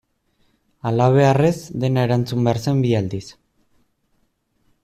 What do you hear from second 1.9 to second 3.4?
erantzun behar zen bi aldiz.